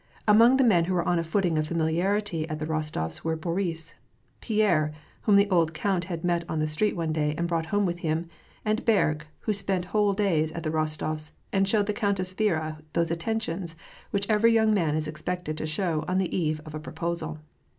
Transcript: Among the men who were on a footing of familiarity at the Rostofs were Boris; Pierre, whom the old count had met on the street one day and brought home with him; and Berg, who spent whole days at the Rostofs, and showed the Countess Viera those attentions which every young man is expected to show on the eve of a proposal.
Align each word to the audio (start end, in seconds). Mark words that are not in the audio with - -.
Among 0.27 0.57
the 0.57 0.63
men 0.63 0.85
who 0.85 0.95
were 0.95 1.07
on 1.07 1.19
a 1.19 1.23
footing 1.23 1.59
of 1.59 1.67
familiarity 1.67 2.49
at 2.49 2.57
the 2.57 2.65
Rostofs 2.65 3.23
were 3.23 3.35
Boris; 3.35 3.93
Pierre, 4.39 4.93
whom 5.21 5.35
the 5.35 5.47
old 5.51 5.75
count 5.75 6.05
had 6.05 6.23
met 6.23 6.43
on 6.49 6.57
the 6.57 6.67
street 6.67 6.95
one 6.95 7.13
day 7.13 7.35
and 7.37 7.47
brought 7.47 7.67
home 7.67 7.85
with 7.85 7.99
him; 7.99 8.27
and 8.65 8.83
Berg, 8.83 9.27
who 9.41 9.53
spent 9.53 9.85
whole 9.93 10.13
days 10.13 10.51
at 10.53 10.63
the 10.63 10.71
Rostofs, 10.71 11.33
and 11.53 11.67
showed 11.67 11.85
the 11.85 11.93
Countess 11.93 12.33
Viera 12.33 12.81
those 12.93 13.11
attentions 13.11 13.75
which 14.09 14.25
every 14.27 14.51
young 14.51 14.73
man 14.73 14.95
is 14.95 15.07
expected 15.07 15.55
to 15.59 15.67
show 15.67 16.03
on 16.07 16.17
the 16.17 16.35
eve 16.35 16.61
of 16.65 16.73
a 16.73 16.79
proposal. 16.79 17.37